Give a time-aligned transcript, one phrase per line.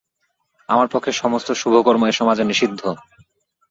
[0.69, 2.81] আমার পক্ষে সমস্ত শুভকর্ম এ সমাজে নিষিদ্ধ?